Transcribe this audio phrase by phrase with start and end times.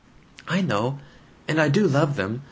[0.47, 0.97] "I know.
[1.47, 2.39] And I do love them.